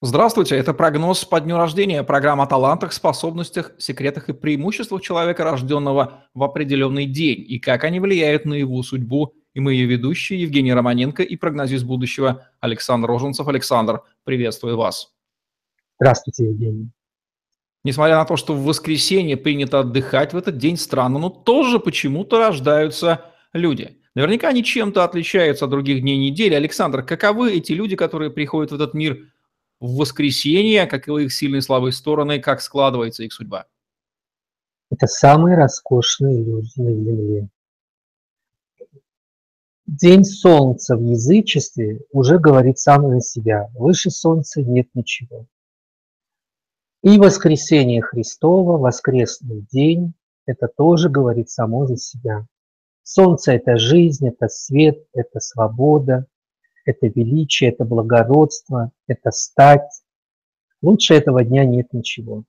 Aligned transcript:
Здравствуйте, 0.00 0.54
это 0.54 0.74
прогноз 0.74 1.24
по 1.24 1.40
дню 1.40 1.56
рождения, 1.56 2.04
программа 2.04 2.44
о 2.44 2.46
талантах, 2.46 2.92
способностях, 2.92 3.72
секретах 3.78 4.28
и 4.28 4.32
преимуществах 4.32 5.02
человека, 5.02 5.42
рожденного 5.42 6.22
в 6.34 6.44
определенный 6.44 7.06
день, 7.06 7.44
и 7.48 7.58
как 7.58 7.82
они 7.82 7.98
влияют 7.98 8.44
на 8.44 8.54
его 8.54 8.80
судьбу. 8.84 9.34
И 9.54 9.60
мы 9.60 9.72
ее 9.72 9.86
ведущие 9.86 10.40
Евгений 10.40 10.72
Романенко 10.72 11.24
и 11.24 11.34
прогнозист 11.34 11.84
будущего 11.84 12.46
Александр 12.60 13.08
Роженцев. 13.08 13.48
Александр, 13.48 14.02
приветствую 14.22 14.76
вас. 14.76 15.12
Здравствуйте, 15.98 16.44
Евгений. 16.44 16.90
Несмотря 17.82 18.18
на 18.18 18.24
то, 18.24 18.36
что 18.36 18.54
в 18.54 18.62
воскресенье 18.62 19.36
принято 19.36 19.80
отдыхать 19.80 20.32
в 20.32 20.36
этот 20.36 20.58
день, 20.58 20.76
странно, 20.76 21.18
но 21.18 21.28
тоже 21.28 21.80
почему-то 21.80 22.38
рождаются 22.38 23.32
люди. 23.52 23.98
Наверняка 24.14 24.50
они 24.50 24.62
чем-то 24.62 25.02
отличаются 25.02 25.64
от 25.64 25.72
других 25.72 26.02
дней 26.02 26.18
недели. 26.18 26.54
Александр, 26.54 27.02
каковы 27.02 27.54
эти 27.54 27.72
люди, 27.72 27.96
которые 27.96 28.30
приходят 28.30 28.70
в 28.70 28.76
этот 28.76 28.94
мир– 28.94 29.26
в 29.80 29.96
воскресенье, 29.96 30.86
каковы 30.86 31.24
их 31.24 31.32
сильные 31.32 31.58
и 31.58 31.62
слабые 31.62 31.92
стороны, 31.92 32.40
как 32.40 32.60
складывается 32.60 33.22
их 33.22 33.32
судьба? 33.32 33.66
Это 34.90 35.06
самые 35.06 35.56
роскошные 35.56 36.42
люди 36.42 36.72
на 36.76 36.92
Земле. 36.92 37.48
День 39.86 40.24
Солнца 40.24 40.96
в 40.96 41.02
язычестве 41.02 42.00
уже 42.12 42.38
говорит 42.38 42.78
сам 42.78 43.08
за 43.08 43.20
себя. 43.20 43.68
Выше 43.74 44.10
Солнца 44.10 44.62
нет 44.62 44.88
ничего. 44.94 45.46
И 47.02 47.18
воскресение 47.18 48.02
Христова, 48.02 48.76
воскресный 48.76 49.64
день, 49.70 50.14
это 50.46 50.68
тоже 50.68 51.08
говорит 51.08 51.48
само 51.48 51.86
за 51.86 51.96
себя. 51.96 52.46
Солнце– 53.02 53.52
это 53.54 53.78
жизнь, 53.78 54.28
это 54.28 54.48
свет, 54.48 55.06
это 55.14 55.40
свобода, 55.40 56.26
это 56.88 57.06
величие, 57.08 57.70
это 57.70 57.84
благородство, 57.84 58.92
это 59.06 59.30
стать. 59.30 60.02
Лучше 60.80 61.12
этого 61.14 61.44
дня 61.44 61.66
нет 61.66 61.92
ничего. 61.92 62.44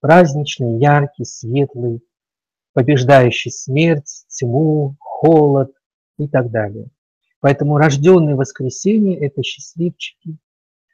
Праздничный, 0.00 0.78
яркий, 0.78 1.26
светлый, 1.26 2.00
побеждающий 2.72 3.50
смерть, 3.50 4.24
тьму, 4.28 4.96
холод 4.98 5.72
и 6.18 6.26
так 6.26 6.50
далее. 6.50 6.88
Поэтому 7.40 7.76
рожденные 7.76 8.34
воскресенье– 8.34 9.18
это 9.20 9.42
счастливчики, 9.42 10.38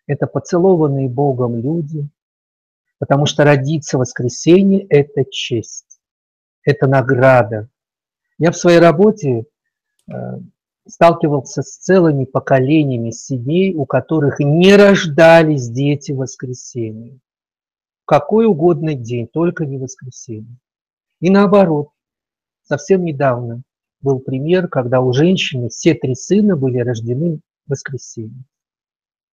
это 0.09 0.27
поцелованные 0.27 1.09
Богом 1.09 1.55
люди, 1.55 2.09
потому 2.99 3.27
что 3.27 3.45
родиться 3.45 3.97
в 3.97 4.01
воскресенье– 4.01 4.85
это 4.91 5.25
честь, 5.31 6.01
это 6.65 6.89
награда. 6.89 7.69
Я 8.39 8.51
в 8.51 8.57
своей 8.57 8.81
работе 8.81 9.45
э, 10.11 10.15
сталкивался 10.89 11.63
с 11.63 11.77
целыми 11.77 12.25
поколениями 12.25 13.11
семей, 13.11 13.75
у 13.75 13.85
которых 13.87 14.41
не 14.41 14.75
рождались 14.75 15.69
дети 15.69 16.13
в 16.13 16.19
воскресенье. 16.19 17.19
Какой 18.05 18.47
угодно 18.47 18.95
день, 18.95 19.29
только 19.29 19.67
не 19.67 19.77
воскресенье. 19.77 20.57
И 21.21 21.31
наоборот, 21.31 21.89
совсем 22.63 23.05
недавно 23.05 23.63
был 24.01 24.21
пример, 24.21 24.69
когда 24.69 25.01
у 25.01 25.13
женщины 25.13 25.69
все 25.69 25.95
три 25.95 26.15
сына 26.15 26.57
были 26.57 26.79
рождены 26.79 27.41
в 27.67 27.71
воскресенье. 27.71 28.45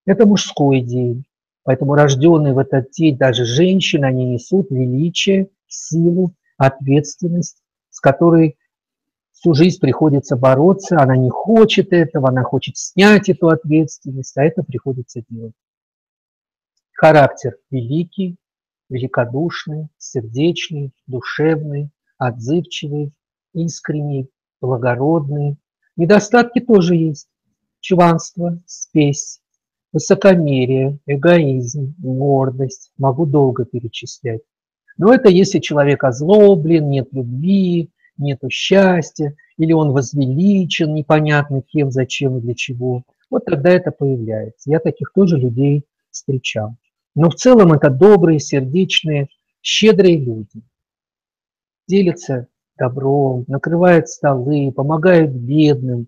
Это 0.06 0.26
мужской 0.26 0.82
день, 0.82 1.26
поэтому 1.64 1.96
рожденные 1.96 2.54
в 2.54 2.58
этот 2.58 2.92
день 2.92 3.18
даже 3.18 3.46
женщины, 3.46 4.06
они 4.06 4.26
несут 4.26 4.70
величие, 4.72 5.50
силу, 5.68 6.34
ответственность, 6.58 7.62
с 7.90 8.00
которой 8.00 8.58
всю 9.46 9.54
жизнь 9.54 9.80
приходится 9.80 10.36
бороться, 10.36 11.00
она 11.00 11.16
не 11.16 11.30
хочет 11.30 11.94
этого, 11.94 12.30
она 12.30 12.42
хочет 12.42 12.78
снять 12.78 13.30
эту 13.30 13.50
ответственность, 13.50 14.36
а 14.38 14.44
это 14.44 14.64
приходится 14.64 15.22
делать. 15.30 15.54
Характер 16.94 17.56
великий, 17.70 18.38
великодушный, 18.90 19.90
сердечный, 20.00 20.94
душевный, 21.06 21.92
отзывчивый, 22.18 23.14
искренний, 23.54 24.32
благородный. 24.62 25.58
Недостатки 25.96 26.60
тоже 26.60 26.96
есть. 26.96 27.28
Чванство, 27.82 28.60
спесь, 28.66 29.42
высокомерие, 29.94 30.98
эгоизм, 31.06 31.94
гордость. 32.00 32.92
Могу 32.98 33.28
долго 33.28 33.66
перечислять. 33.66 34.42
Но 34.98 35.14
это 35.14 35.30
если 35.30 35.60
человек 35.60 36.04
озлоблен, 36.04 36.90
нет 36.90 37.10
любви, 37.12 37.92
нету 38.18 38.50
счастья, 38.50 39.36
или 39.58 39.74
он 39.74 39.92
возвеличен 39.92 40.94
непонятно 40.94 41.62
кем, 41.62 41.92
зачем 41.92 42.38
и 42.38 42.42
для 42.42 42.56
чего. 42.56 43.04
Вот 43.30 43.46
тогда 43.46 43.70
это 43.70 43.92
появляется. 43.92 44.70
Я 44.70 44.80
таких 44.80 45.12
тоже 45.14 45.38
людей 45.38 45.86
встречал. 46.12 46.76
Но 47.16 47.30
в 47.30 47.36
целом 47.36 47.74
это 47.74 47.90
добрые, 47.90 48.40
сердечные, 48.40 49.30
щедрые 49.62 50.18
люди. 50.18 50.62
Делятся 51.88 52.48
добром, 52.78 53.46
накрывают 53.48 54.10
столы, 54.10 54.72
помогают 54.72 55.32
бедным, 55.32 56.08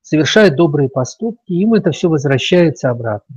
совершают 0.00 0.56
добрые 0.56 0.88
поступки, 0.88 1.52
им 1.52 1.74
это 1.74 1.92
все 1.92 2.08
возвращается 2.08 2.90
обратно. 2.90 3.36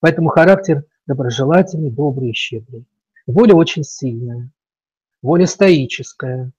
Поэтому 0.00 0.28
характер 0.28 0.84
доброжелательный, 1.06 1.90
добрый 1.90 2.30
и 2.30 2.34
щедрый. 2.34 2.86
Воля 3.26 3.54
очень 3.54 3.82
сильная, 3.82 4.50
воля 5.22 5.46
стоическая, 5.46 6.52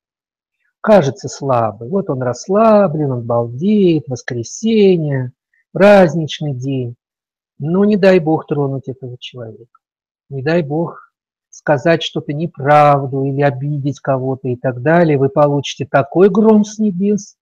кажется 0.81 1.27
слабый. 1.27 1.89
Вот 1.89 2.09
он 2.09 2.21
расслаблен, 2.21 3.11
он 3.11 3.25
балдеет, 3.25 4.07
воскресенье, 4.07 5.33
праздничный 5.71 6.53
день. 6.53 6.95
Но 7.57 7.85
не 7.85 7.97
дай 7.97 8.19
Бог 8.19 8.47
тронуть 8.47 8.87
этого 8.87 9.17
человека. 9.19 9.79
Не 10.29 10.41
дай 10.41 10.61
Бог 10.63 11.11
сказать 11.49 12.03
что-то 12.03 12.33
неправду 12.33 13.25
или 13.25 13.41
обидеть 13.41 13.99
кого-то 13.99 14.47
и 14.47 14.55
так 14.55 14.81
далее. 14.81 15.17
Вы 15.17 15.29
получите 15.29 15.85
такой 15.85 16.29
гром 16.29 16.63
с 16.63 16.77
небес, 16.79 17.37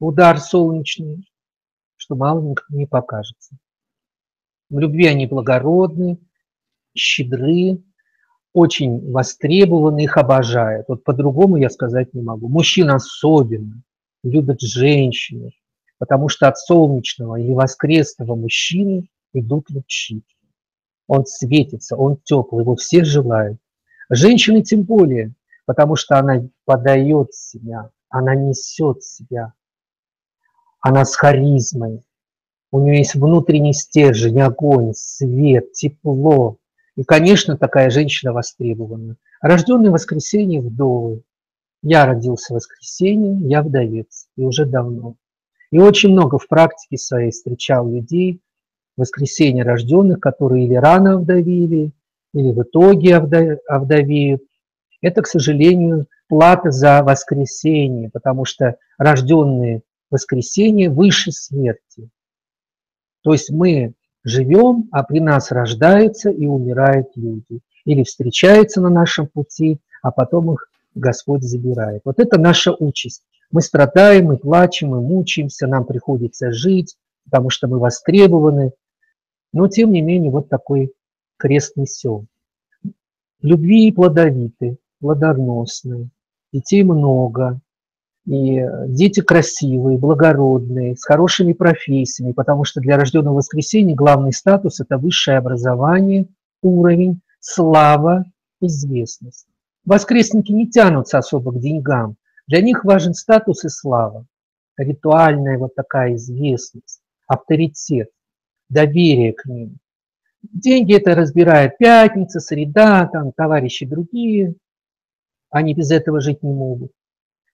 удар 0.00 0.38
солнечный, 0.40 1.30
что 1.96 2.16
мало 2.16 2.54
не 2.70 2.86
покажется. 2.86 3.56
В 4.68 4.78
любви 4.78 5.06
они 5.06 5.26
благородны, 5.26 6.18
щедры, 6.94 7.82
очень 8.56 9.12
востребованы, 9.12 10.04
их 10.04 10.16
обожают. 10.16 10.86
Вот 10.88 11.04
по-другому 11.04 11.58
я 11.58 11.68
сказать 11.68 12.14
не 12.14 12.22
могу. 12.22 12.48
Мужчины 12.48 12.92
особенно 12.92 13.82
любят 14.22 14.62
женщины, 14.62 15.52
потому 15.98 16.30
что 16.30 16.48
от 16.48 16.56
солнечного 16.56 17.36
или 17.36 17.52
воскресного 17.52 18.34
мужчины 18.34 19.10
идут 19.34 19.68
лучи. 19.68 20.22
Он 21.06 21.26
светится, 21.26 21.96
он 21.96 22.16
теплый, 22.24 22.62
его 22.62 22.76
все 22.76 23.04
желают. 23.04 23.58
Женщины 24.08 24.62
тем 24.62 24.84
более, 24.84 25.34
потому 25.66 25.94
что 25.96 26.18
она 26.18 26.48
подает 26.64 27.34
себя, 27.34 27.90
она 28.08 28.34
несет 28.34 29.02
себя, 29.02 29.52
она 30.80 31.04
с 31.04 31.14
харизмой. 31.14 32.02
У 32.70 32.80
нее 32.80 32.98
есть 32.98 33.16
внутренний 33.16 33.74
стержень, 33.74 34.40
огонь, 34.40 34.94
свет, 34.94 35.74
тепло, 35.74 36.56
и, 36.96 37.04
конечно, 37.04 37.56
такая 37.56 37.90
женщина 37.90 38.32
востребована. 38.32 39.16
Рожденный 39.40 39.90
в 39.90 39.92
воскресенье 39.92 40.60
вдовы. 40.60 41.22
Я 41.82 42.06
родился 42.06 42.52
в 42.52 42.56
воскресенье, 42.56 43.38
я 43.48 43.62
вдовец, 43.62 44.28
и 44.36 44.42
уже 44.42 44.64
давно. 44.64 45.16
И 45.70 45.78
очень 45.78 46.10
много 46.10 46.38
в 46.38 46.48
практике 46.48 46.96
своей 46.96 47.30
встречал 47.30 47.88
людей, 47.88 48.40
воскресенье 48.96 49.62
рожденных, 49.62 50.20
которые 50.20 50.66
или 50.66 50.74
рано 50.74 51.18
вдовили, 51.18 51.92
или 52.32 52.52
в 52.52 52.62
итоге 52.62 53.16
овдовеют. 53.16 54.42
Это, 55.02 55.22
к 55.22 55.26
сожалению, 55.26 56.06
плата 56.28 56.70
за 56.70 57.02
воскресенье, 57.02 58.10
потому 58.10 58.46
что 58.46 58.78
рожденные 58.96 59.82
воскресенье 60.10 60.88
выше 60.88 61.30
смерти. 61.30 62.08
То 63.22 63.32
есть 63.32 63.50
мы 63.50 63.94
живем, 64.26 64.88
а 64.90 65.04
при 65.04 65.20
нас 65.20 65.52
рождаются 65.52 66.30
и 66.30 66.46
умирают 66.46 67.08
люди. 67.14 67.60
Или 67.84 68.02
встречаются 68.02 68.80
на 68.80 68.90
нашем 68.90 69.28
пути, 69.28 69.78
а 70.02 70.10
потом 70.10 70.52
их 70.52 70.68
Господь 70.96 71.44
забирает. 71.44 72.02
Вот 72.04 72.18
это 72.18 72.38
наша 72.38 72.72
участь. 72.72 73.22
Мы 73.52 73.60
страдаем, 73.60 74.26
мы 74.26 74.36
плачем, 74.36 74.88
мы 74.88 75.00
мучаемся, 75.00 75.68
нам 75.68 75.84
приходится 75.84 76.50
жить, 76.50 76.96
потому 77.24 77.50
что 77.50 77.68
мы 77.68 77.78
востребованы. 77.78 78.72
Но, 79.52 79.68
тем 79.68 79.92
не 79.92 80.02
менее, 80.02 80.32
вот 80.32 80.48
такой 80.48 80.92
крест 81.36 81.76
несем. 81.76 82.26
Любви 83.42 83.92
плодовиты, 83.92 84.78
плодоносны, 84.98 86.08
детей 86.52 86.82
много, 86.82 87.60
и 88.26 88.60
дети 88.88 89.20
красивые, 89.20 89.98
благородные, 89.98 90.96
с 90.96 91.04
хорошими 91.04 91.52
профессиями, 91.52 92.32
потому 92.32 92.64
что 92.64 92.80
для 92.80 92.96
рожденного 92.96 93.36
воскресенья 93.36 93.94
главный 93.94 94.32
статус– 94.32 94.80
это 94.80 94.98
высшее 94.98 95.38
образование, 95.38 96.26
уровень, 96.60 97.20
слава, 97.38 98.24
известность. 98.60 99.46
Воскресники 99.84 100.50
не 100.50 100.68
тянутся 100.68 101.18
особо 101.18 101.52
к 101.52 101.60
деньгам. 101.60 102.16
Для 102.48 102.60
них 102.60 102.84
важен 102.84 103.14
статус 103.14 103.64
и 103.64 103.68
слава, 103.68 104.26
ритуальная 104.76 105.58
вот 105.58 105.76
такая 105.76 106.16
известность, 106.16 107.00
авторитет, 107.28 108.10
доверие 108.68 109.34
к 109.34 109.44
ним. 109.46 109.78
деньги 110.42 110.96
это 110.96 111.14
разбирает 111.14 111.78
пятница, 111.78 112.40
среда, 112.40 113.08
там 113.12 113.30
товарищи 113.30 113.86
другие. 113.86 114.54
Они 115.50 115.74
без 115.74 115.92
этого 115.92 116.20
жить 116.20 116.42
не 116.42 116.52
могут. 116.52 116.90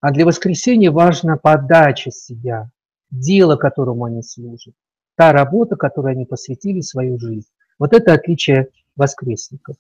А 0.03 0.11
для 0.11 0.27
воскресенья 0.27 0.91
важна 0.91 1.37
подача 1.37 2.11
себя, 2.11 2.69
дело, 3.13 3.55
которому 3.55 4.05
они 4.05 4.23
служат, 4.23 4.75
та 5.15 5.33
работа, 5.33 5.77
которой 5.77 6.15
они 6.15 6.27
посвятили 6.27 6.81
свою 6.81 7.21
жизнь. 7.21 7.49
Вот 7.79 7.93
это 7.93 8.13
отличие 8.13 8.69
воскресников. 8.97 9.77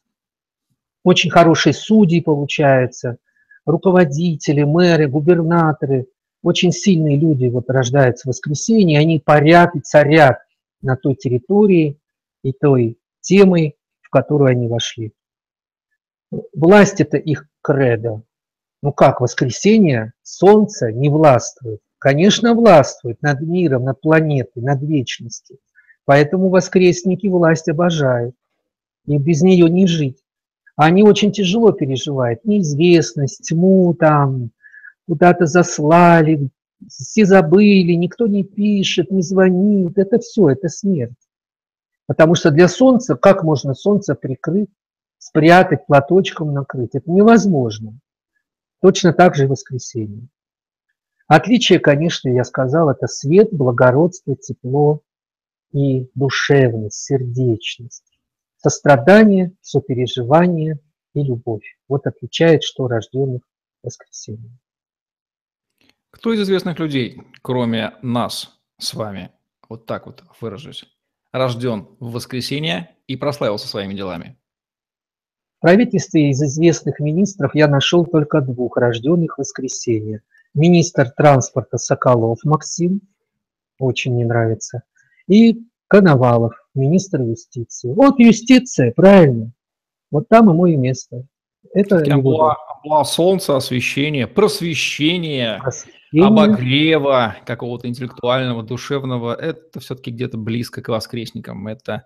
Очень 1.03 1.31
хорошие 1.31 1.73
судьи 1.73 2.21
получаются, 2.21 3.17
руководители, 3.67 4.63
мэры, 4.63 5.09
губернаторы, 5.09 6.07
очень 6.45 6.71
сильные 6.71 7.17
люди 7.17 7.47
вот 7.47 7.69
рождаются 7.69 8.29
в 8.29 8.29
воскресенье, 8.29 9.01
они 9.01 9.19
парят 9.19 9.75
и 9.75 9.81
царят 9.81 10.39
на 10.83 10.95
той 10.97 11.17
территории 11.17 11.99
и 12.45 12.53
той 12.53 12.97
темой, 13.21 13.75
в 14.01 14.09
которую 14.09 14.53
они 14.53 14.69
вошли. 14.69 15.13
Власть– 16.55 17.01
это 17.01 17.17
их 17.17 17.49
кредо. 17.61 18.23
Ну 18.83 18.93
как, 18.93 19.21
воскресенье, 19.21 20.13
солнце 20.23 20.91
не 20.91 21.09
властвует? 21.09 21.81
Конечно, 21.99 22.53
властвует 22.55 23.23
над 23.23 23.41
миром, 23.41 23.85
над 23.85 24.01
планетой, 24.01 24.61
над 24.61 24.83
вечностью. 24.83 25.59
Поэтому 26.05 26.49
воскресники 26.49 27.29
власть 27.29 27.69
обожают. 27.69 28.35
И 29.07 29.17
без 29.19 29.43
нее 29.43 29.71
не 29.71 29.87
жить. 29.87 30.19
Они 30.75 31.05
очень 31.05 31.31
тяжело 31.31 31.71
переживают 31.71 32.45
неизвестность, 32.45 33.49
тьму 33.49 33.95
там, 33.95 34.51
куда-то 35.07 35.47
заслали, 35.47 36.49
все 36.89 37.25
забыли, 37.25 37.93
никто 37.93 38.27
не 38.27 38.43
пишет, 38.43 39.13
не 39.13 39.23
звонит. 39.23 39.97
Это 39.97 40.19
все, 40.19 40.51
это 40.51 40.69
смерть. 40.69 41.13
Потому 42.07 42.35
что 42.35 42.51
для 42.51 42.67
солнца, 42.67 43.15
как 43.15 43.45
можно 43.45 43.75
солнце 43.75 44.17
прикрыть, 44.17 44.71
спрятать, 45.19 45.87
платочком 45.87 46.53
накрыть? 46.53 46.95
Это 46.95 47.09
невозможно. 47.13 48.01
Точно 48.83 49.13
так 49.13 49.37
же 49.37 49.45
и 49.45 49.47
воскресенье. 49.47 50.29
Отличие, 51.29 51.79
конечно, 51.79 52.29
я 52.29 52.43
сказал, 52.43 52.91
это 52.91 53.07
свет, 53.07 53.49
благородство, 53.53 54.37
тепло 54.37 55.03
и 55.73 56.11
душевность, 56.15 56.97
сердечность, 56.97 58.19
сострадание, 58.57 59.53
сопереживание 59.61 60.81
и 61.15 61.23
любовь. 61.23 61.79
Вот 61.89 62.07
отличает, 62.09 62.65
что 62.65 62.89
рожденных 62.89 63.43
воскресенье. 63.85 64.59
Кто 66.11 66.33
из 66.33 66.43
известных 66.43 66.79
людей, 66.81 67.23
кроме 67.41 67.95
нас 68.03 68.61
с 68.79 68.95
вами, 68.95 69.31
вот 69.69 69.87
так 69.87 70.07
вот 70.07 70.25
выражусь, 70.41 70.85
рожден 71.31 71.87
в 72.01 72.13
воскресенье 72.13 72.97
и 73.07 73.17
прославился 73.17 73.69
своими 73.69 73.95
делами? 73.95 74.37
Правительстве 75.63 76.31
из 76.31 76.43
известных 76.43 76.99
министров 76.99 77.55
я 77.55 77.69
нашел 77.69 78.05
только 78.05 78.41
двух 78.41 78.77
рожденных 78.77 79.37
в 79.37 79.39
воскресенье. 79.39 80.23
Министр 80.55 81.11
транспорта 81.17 81.79
Соколов 81.79 82.41
Максим, 82.43 83.01
очень 83.79 84.13
мне 84.13 84.27
нравится, 84.27 84.83
и 85.29 85.63
Коновалов, 85.87 86.55
министр 86.75 87.21
юстиции. 87.23 87.93
Вот 87.93 88.19
юстиция, 88.19 88.93
правильно. 88.93 89.53
Вот 90.11 90.29
там 90.29 90.49
ему 90.49 90.67
и 90.67 90.75
место. 90.75 91.27
Это 91.73 91.99
амплуа, 92.13 92.57
амплуа 92.69 93.05
солнца, 93.05 93.57
освещение, 93.57 94.27
просвещение, 94.27 95.61
просвещение, 95.63 96.27
обогрева 96.27 97.37
какого-то 97.47 97.87
интеллектуального, 97.87 98.65
душевного. 98.65 99.33
Это 99.35 99.79
все-таки 99.79 100.11
где-то 100.11 100.39
близко 100.39 100.83
к 100.83 100.89
воскресникам. 100.89 101.69
Это 101.69 102.03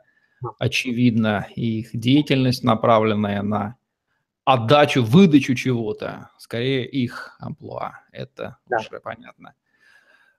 очевидно. 0.58 1.46
их 1.54 1.90
деятельность, 1.92 2.64
направленная 2.64 3.42
на 3.42 3.76
отдачу, 4.44 5.02
выдачу 5.02 5.54
чего-то, 5.54 6.30
скорее 6.38 6.86
их 6.86 7.36
амплуа. 7.40 8.00
Это 8.12 8.58
да. 8.66 8.78
уже 8.78 9.00
понятно. 9.00 9.54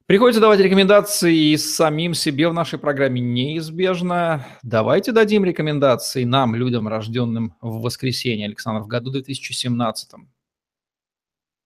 Приходится 0.07 0.39
давать 0.39 0.61
рекомендации 0.61 1.55
самим 1.57 2.13
себе 2.13 2.47
в 2.47 2.53
нашей 2.53 2.79
программе 2.79 3.19
неизбежно. 3.19 4.45
Давайте 4.63 5.11
дадим 5.11 5.43
рекомендации 5.43 6.23
нам, 6.23 6.55
людям, 6.55 6.87
рожденным 6.87 7.57
в 7.59 7.81
воскресенье, 7.81 8.45
Александр, 8.45 8.83
в 8.83 8.87
году 8.87 9.11
2017. 9.11 10.11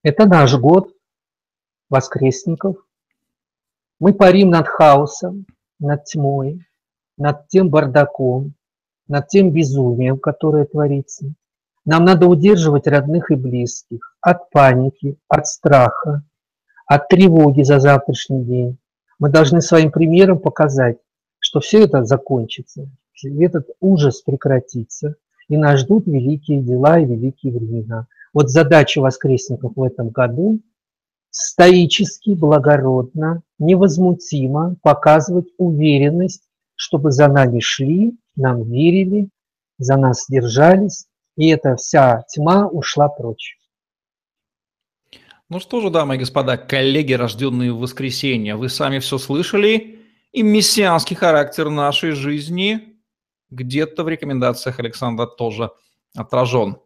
Это 0.03 0.25
наш 0.25 0.55
год 0.55 0.91
воскресников. 1.87 2.77
Мы 3.99 4.15
парим 4.15 4.49
над 4.49 4.67
хаосом, 4.67 5.45
над 5.77 6.05
тьмой, 6.05 6.65
над 7.21 7.47
тем 7.49 7.69
бардаком, 7.69 8.55
над 9.07 9.27
тем 9.27 9.51
безумием, 9.51 10.17
которое 10.17 10.65
творится. 10.65 11.31
Нам 11.85 12.03
надо 12.03 12.25
удерживать 12.25 12.87
родных 12.87 13.29
и 13.29 13.35
близких 13.35 14.17
от 14.21 14.49
паники, 14.49 15.17
от 15.27 15.45
страха, 15.45 16.23
от 16.87 17.07
тревоги 17.09 17.61
за 17.61 17.79
завтрашний 17.79 18.43
день. 18.43 18.77
Мы 19.19 19.29
должны 19.29 19.61
своим 19.61 19.91
примером 19.91 20.39
показать, 20.39 20.97
что 21.37 21.59
все 21.59 21.83
это 21.83 22.03
закончится, 22.05 22.89
этот 23.23 23.69
ужас 23.79 24.21
прекратится, 24.21 25.13
и 25.47 25.57
нас 25.57 25.81
ждут 25.81 26.07
великие 26.07 26.63
дела 26.63 26.99
и 26.99 27.05
великие 27.05 27.53
времена. 27.53 28.07
Вот 28.33 28.49
задача 28.49 28.99
воскресников 28.99 29.73
в 29.75 29.83
этом 29.83 30.09
году– 30.09 30.59
стоически, 31.29 32.31
благородно, 32.31 33.43
невозмутимо 33.59 34.75
показывать 34.81 35.47
уверенность, 35.57 36.50
чтобы 36.81 37.11
за 37.11 37.27
нами 37.27 37.59
шли, 37.59 38.17
нам 38.35 38.63
верили, 38.63 39.29
за 39.77 39.97
нас 39.97 40.25
держались, 40.27 41.05
и 41.37 41.49
эта 41.49 41.75
вся 41.75 42.23
тьма 42.33 42.67
ушла 42.67 43.07
прочь. 43.07 43.55
Ну 45.47 45.59
что 45.59 45.79
же, 45.79 45.91
дамы 45.91 46.15
и 46.15 46.17
господа, 46.17 46.57
коллеги, 46.57 47.13
рожденные 47.13 47.71
в 47.71 47.77
воскресенье, 47.77 48.55
вы 48.55 48.67
сами 48.67 48.97
все 48.97 49.19
слышали, 49.19 49.99
и 50.31 50.41
мессианский 50.41 51.15
характер 51.15 51.69
нашей 51.69 52.11
жизни 52.11 52.97
где-то 53.51 54.03
в 54.03 54.09
рекомендациях 54.09 54.79
Александра 54.79 55.27
тоже 55.27 55.69
отражен. 56.15 56.77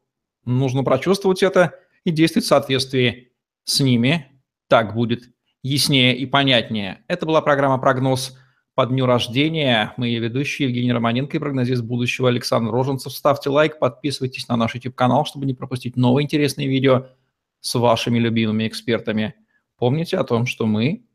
Нужно 0.44 0.83
прочувствовать 0.83 1.41
это 1.41 1.74
и 2.03 2.12
действовать 2.12 2.48
в 2.48 2.50
соответствии 2.50 3.31
с 3.63 3.80
ними. 3.80 4.41
Так 4.68 4.94
будет 4.94 5.24
яснее 5.63 6.18
и 6.18 6.25
понятнее. 6.25 7.06
Это 7.07 7.25
была 7.25 7.41
программа 7.41 7.77
«Прогноз» 7.77 8.38
по 8.75 8.86
дню 8.86 9.06
рождения. 9.07 9.94
Мы 9.98 10.07
ее 10.07 10.19
ведущие 10.19 10.68
Евгений 10.68 10.94
Романенко 10.94 11.38
и 11.38 11.39
прогнозист 11.39 11.83
будущего 11.83 12.30
Александр 12.30 12.72
Роженцев. 12.72 13.13
Ставьте 13.13 13.50
лайк, 13.50 13.80
подписывайтесь 13.80 14.48
на 14.48 14.58
наш 14.58 14.75
YouTube-канал, 14.75 15.25
чтобы 15.25 15.46
не 15.46 15.53
пропустить 15.53 15.96
новые 15.96 16.25
интересные 16.25 16.67
видео– 16.67 17.08
с 17.65 17.74
вашими 17.74 18.20
любимыми 18.20 18.67
экспертами. 18.67 19.34
Помните 19.77 20.17
о 20.17 20.24
том, 20.24 20.46
что 20.46 20.67
мы, 20.67 21.08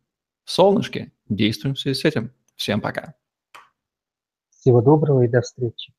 солнышки, 0.45 1.13
действуем 1.29 1.77
в 1.77 1.79
связи 1.79 2.01
с 2.01 2.05
этим. 2.05 2.35
Всем 2.57 2.81
пока. 2.81 3.15
Всего 4.51 4.83
доброго 4.83 5.23
и 5.23 5.29
до 5.29 5.43
встречи. 5.43 5.95